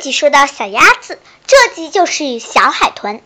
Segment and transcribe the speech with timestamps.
[0.00, 3.22] 集说到小鸭子，这集就是小海豚。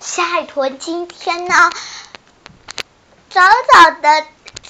[0.00, 1.70] 小海豚今天呢，
[3.30, 4.26] 早早的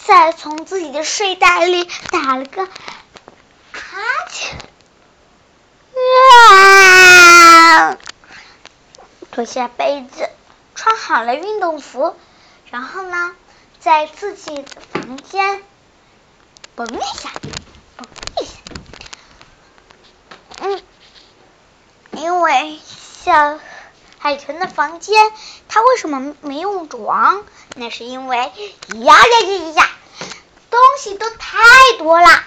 [0.06, 2.72] 在从自己的睡袋里打了个哈
[4.30, 4.58] 欠，
[6.52, 7.98] 啊，
[9.30, 10.28] 脱下被子，
[10.74, 12.16] 穿好了运动服，
[12.70, 13.34] 然后呢，
[13.80, 15.62] 在自己的房间
[16.74, 17.30] 蹦一下，
[17.96, 18.06] 蹦
[18.40, 18.52] 一下，
[20.60, 20.82] 嗯。
[22.16, 22.80] 因为
[23.24, 23.58] 小
[24.18, 25.32] 海豚的房间，
[25.68, 27.44] 它为什么没用床？
[27.76, 29.90] 那是因为呀呀呀呀，
[30.70, 31.58] 东西都太
[31.98, 32.44] 多了，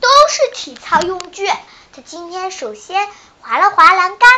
[0.00, 1.46] 都是体操用具。
[1.46, 3.08] 它今天首先
[3.40, 4.30] 划了划栏杆，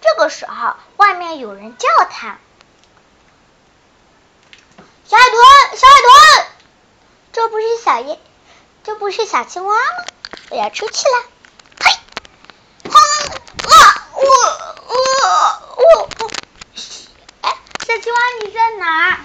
[0.00, 2.38] 这个时候外面有人叫它
[5.06, 6.46] ：“小海豚，小海豚，
[7.32, 8.18] 这不是小叶，
[8.82, 10.04] 这不是小青蛙吗？
[10.50, 11.24] 我要出去了。”
[18.02, 19.18] 青蛙，你在哪儿？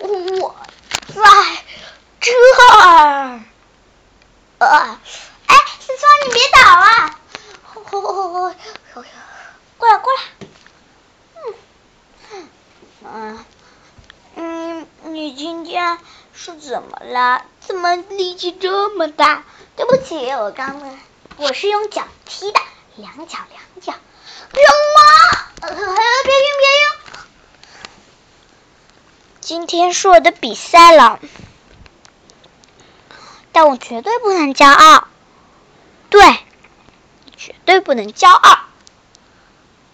[0.00, 0.56] 我
[1.06, 1.14] 在
[2.18, 2.32] 这
[2.80, 3.40] 儿。
[4.58, 4.98] 呃，
[5.46, 7.20] 哎，小青蛙，你别倒啊！
[9.78, 10.20] 过来，过来。
[13.04, 13.44] 嗯，
[14.34, 15.98] 嗯，你今天
[16.32, 17.44] 是怎么了？
[17.58, 19.42] 怎么力气这么大？
[19.74, 20.96] 对不起，我刚才
[21.38, 22.60] 我是用脚踢的，
[22.94, 23.92] 两脚两脚。
[23.92, 24.60] 什
[24.94, 25.00] 么？
[25.60, 25.74] 别晕，
[26.22, 26.92] 别晕！
[29.40, 31.18] 今天是我的比赛了，
[33.50, 35.08] 但我绝对不能骄傲。
[36.10, 36.22] 对，
[37.36, 38.60] 绝对不能骄傲。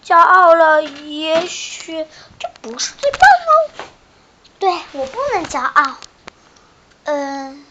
[0.05, 2.05] 骄傲了，也许
[2.37, 3.21] 这不是最棒
[3.75, 3.86] 的。
[4.59, 5.97] 对我不能骄傲。
[7.03, 7.65] 嗯，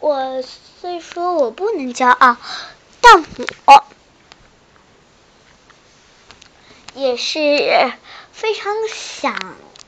[0.00, 0.42] 我
[0.80, 2.36] 虽说我不能骄傲，
[3.00, 3.24] 但
[3.66, 3.84] 我
[6.94, 7.92] 也是
[8.32, 9.36] 非常想。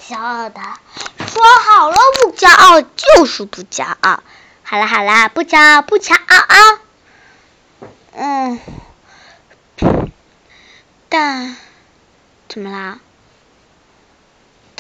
[0.08, 0.60] 骄傲的，
[1.28, 4.24] 说好了不骄傲就是不骄傲。
[4.64, 6.80] 好啦好啦，不骄傲不骄傲啊。
[8.12, 8.60] 嗯，
[11.08, 11.56] 但
[12.48, 12.98] 怎么啦？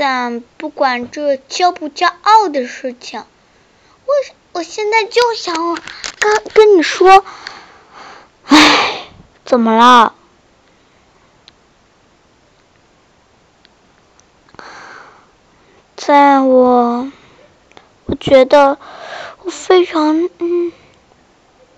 [0.02, 3.22] 但不管这骄不骄傲的事情，
[4.06, 4.14] 我
[4.52, 5.54] 我现在就想
[6.18, 7.22] 跟跟你说，
[8.46, 9.08] 唉，
[9.44, 10.14] 怎么了？
[15.96, 17.12] 在我，
[18.06, 18.78] 我觉得
[19.42, 20.72] 我非常嗯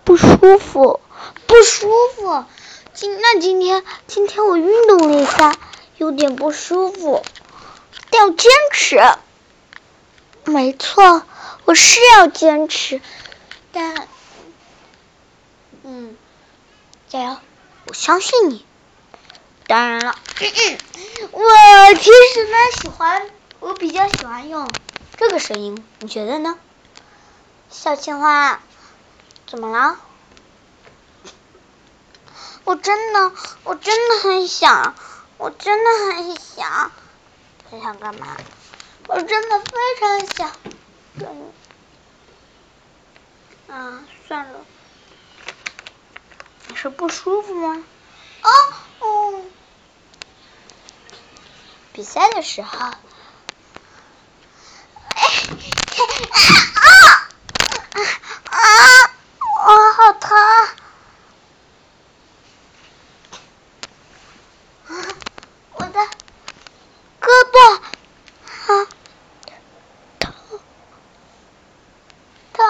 [0.04, 1.00] 不舒服，
[1.48, 2.44] 不舒服。
[2.94, 5.56] 今那今天今天我运动了一下，
[5.96, 7.24] 有点不舒服，
[8.12, 9.00] 要坚持。
[10.44, 11.22] 没错，
[11.64, 13.00] 我是要坚持，
[13.72, 14.08] 但
[15.82, 16.16] 嗯，
[17.08, 17.36] 加油，
[17.86, 18.64] 我相信你。
[19.66, 20.78] 当然了，嗯
[21.30, 23.30] 我其实呢喜欢。
[23.60, 24.68] 我比较喜欢用
[25.16, 26.58] 这个声音，你觉得呢？
[27.70, 28.60] 小青蛙，
[29.46, 29.98] 怎么了？
[32.64, 34.96] 我真的，我真的很想，
[35.38, 36.90] 我真的很想，
[37.72, 38.36] 很想干嘛？
[39.08, 40.52] 我真的非常想
[41.14, 41.52] 嗯。
[43.66, 44.60] 啊，算了，
[46.68, 47.82] 你是不舒服吗？
[48.42, 48.50] 哦
[48.98, 49.42] 哦，
[51.94, 52.78] 比赛的时候。
[52.78, 52.92] 啊
[56.74, 57.96] 啊
[58.50, 58.60] 啊！
[59.64, 60.36] 我好疼！
[65.74, 66.00] 我的
[67.20, 67.56] 胳膊
[68.66, 68.86] 啊
[70.18, 70.28] 疼
[72.52, 72.64] 疼！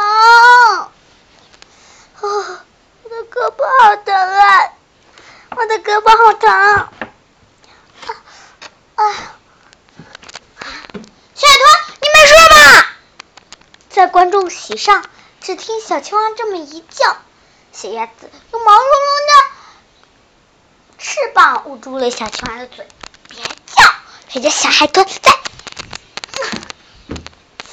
[2.20, 2.60] 哦，
[3.02, 4.72] 我的胳膊好疼啊！
[6.04, 6.88] 我的胳膊好疼！
[13.88, 15.04] 在观众席上，
[15.40, 17.16] 只听小青蛙这么一叫，
[17.72, 18.90] 小鸭子用毛茸茸
[19.28, 19.34] 的
[20.99, 22.88] 翅膀捂住了小青蛙的嘴，
[23.28, 23.84] 别叫，
[24.28, 25.31] 谁家小海豚在。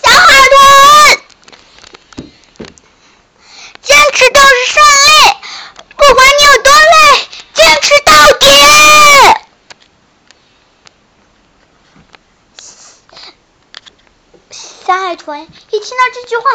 [0.04, 1.22] 小海豚，
[3.82, 5.10] 坚持就是胜利，
[5.96, 8.46] 不管你有多累，坚持到底。
[14.52, 16.50] 小海豚一听到这句话，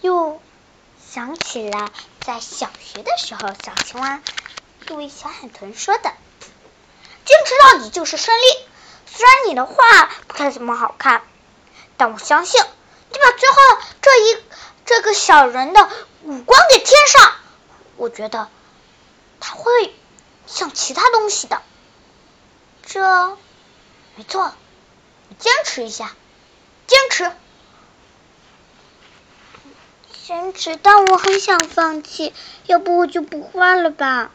[0.00, 0.42] 又
[1.10, 1.90] 想起了
[2.20, 4.20] 在小学的时候，小青蛙
[4.86, 6.02] 对小海豚说的
[7.24, 8.42] ：“坚持到底就是胜利。”
[9.12, 11.22] 虽然你的画不太怎么好看，
[11.96, 13.56] 但我相信你把最后
[14.00, 14.42] 这一
[14.84, 15.88] 这个小人的
[16.22, 17.32] 五官给添上，
[17.96, 18.48] 我觉得
[19.40, 19.94] 他会
[20.46, 21.60] 像其他东西的。
[22.86, 23.36] 这
[24.14, 24.54] 没错，
[25.38, 26.14] 坚持一下，
[26.86, 27.32] 坚持，
[30.26, 30.76] 坚持。
[30.76, 32.32] 但我很想放弃，
[32.66, 34.30] 要不我就不画了吧？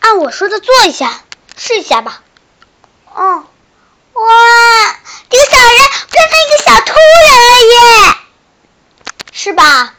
[0.00, 1.22] 按我说的做一下，
[1.56, 2.22] 试一下吧。
[3.14, 3.46] 哦，
[4.12, 4.98] 哇，
[5.30, 5.76] 这个小人
[6.10, 6.92] 变成一个小秃
[7.26, 8.16] 人了耶，
[9.32, 9.94] 是吧？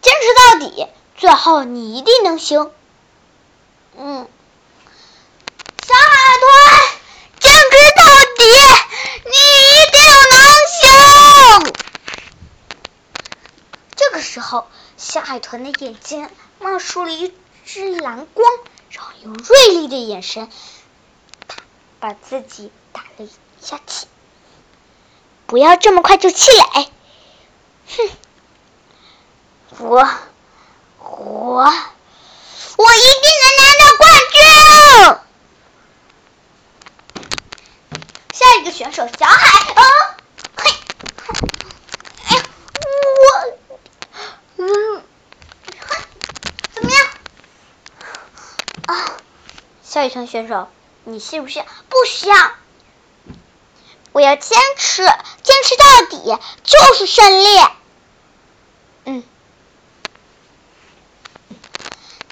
[0.00, 0.86] 坚持到底，
[1.16, 2.70] 最后你一定能行。
[3.98, 4.28] 嗯，
[5.86, 6.48] 小海豚，
[7.40, 8.04] 坚持到
[8.38, 8.44] 底，
[9.26, 9.32] 你
[9.66, 10.00] 一定
[10.32, 10.40] 能
[10.80, 11.74] 行。
[13.96, 16.30] 这个时候，小海豚的眼睛
[16.60, 17.34] 冒出了一
[17.64, 18.48] 只蓝光，
[18.90, 20.48] 然后用锐利的眼神，
[21.98, 23.30] 把自己打了一
[23.60, 24.06] 下气。
[25.46, 26.88] 不要这么快就气馁，
[27.88, 28.08] 哼！
[29.78, 30.08] 我
[30.98, 31.64] 我
[32.76, 34.38] 我一定能拿到冠军！
[38.32, 39.82] 下一个选手小海，啊，
[40.56, 40.70] 嘿，
[42.28, 42.42] 哎呀，
[43.20, 43.26] 我，
[44.56, 45.02] 嗯，
[45.80, 46.04] 哼，
[46.74, 46.98] 怎么样？
[48.86, 48.90] 啊，
[50.00, 50.70] 下一场选手，
[51.04, 51.62] 你信不信？
[51.90, 52.34] 不需要。
[54.12, 55.04] 我要坚持，
[55.42, 57.58] 坚持到底就是胜利。
[59.04, 59.22] 嗯。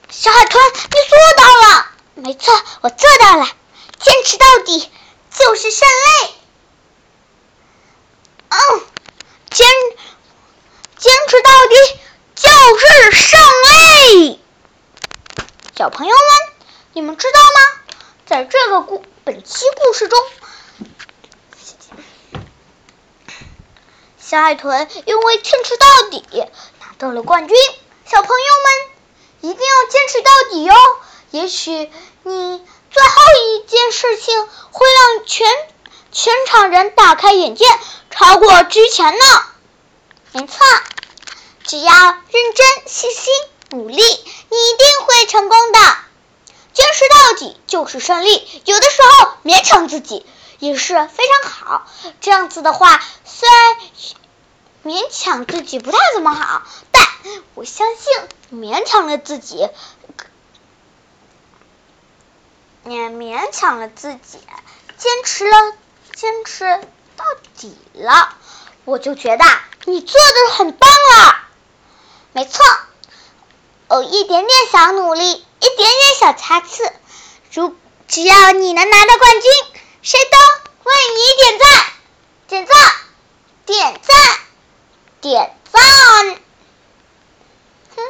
[0.09, 1.45] 小海豚，你做到
[1.77, 1.87] 了！
[2.15, 3.47] 没错，我做到了。
[4.01, 4.91] 坚持到底
[5.39, 6.35] 就是胜利。
[8.49, 8.81] 嗯，
[9.51, 9.67] 坚
[10.97, 11.75] 坚持到底
[12.35, 14.41] 就是胜利。
[15.77, 16.19] 小朋友们，
[16.99, 17.95] 你们知道吗？
[18.27, 20.19] 在这个故本期故事中，
[24.19, 26.25] 小海豚因为坚持到底
[26.81, 27.57] 拿到了冠军。
[28.05, 28.99] 小朋友们。
[29.41, 30.75] 一定要坚持到底哟！
[31.31, 31.71] 也许
[32.25, 35.47] 你最后一件事情会让全
[36.11, 37.65] 全场人大开眼界，
[38.11, 39.25] 超过之前呢。
[40.33, 40.59] 没错，
[41.63, 43.33] 只要认真、细心、
[43.71, 45.79] 努力，你一定会成功的。
[46.79, 48.63] 坚持到底就是胜利。
[48.65, 50.25] 有的时候勉强自己
[50.61, 51.89] 也是非常好。
[52.21, 53.77] 这样子的话，虽然
[54.85, 57.05] 勉强自己不太怎么好，但
[57.55, 58.29] 我相信。
[58.51, 59.69] 勉强了自己，
[62.85, 64.39] 也勉强了自己，
[64.97, 65.75] 坚持了，
[66.15, 66.65] 坚持
[67.17, 67.25] 到
[67.57, 68.37] 底了，
[68.85, 69.45] 我就觉得
[69.85, 71.37] 你做的很棒了。
[72.33, 72.65] 没错，
[73.91, 75.91] 有一点点小努力，一点点
[76.21, 76.93] 小瑕疵，
[77.53, 77.75] 如
[78.07, 79.51] 只要你能拿到冠军，
[80.03, 80.37] 谁都
[80.85, 81.87] 为你点赞，
[82.49, 82.77] 点赞，
[83.65, 84.39] 点赞，
[85.23, 85.81] 点赞。
[87.97, 88.03] 哼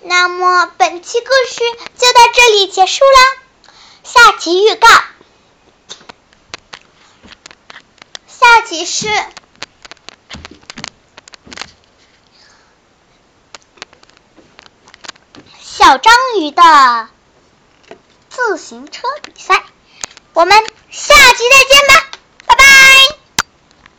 [0.00, 1.60] 那么本期故事
[1.96, 3.38] 就到这里结束了。
[4.02, 4.88] 下集预告：
[8.26, 9.08] 下集是
[15.88, 17.08] 小章鱼的
[18.28, 19.64] 自行车比赛。
[20.34, 20.54] 我们
[20.90, 22.07] 下集再见吧。